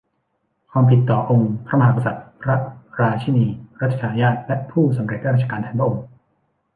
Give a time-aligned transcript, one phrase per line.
[0.71, 2.55] ความผิดต่อองค์พระมหากษัตริย์ พระ
[3.01, 3.45] ราชินี
[3.81, 6.03] รัชทายาท และผู้สำเร็จราชการแทนพระองค์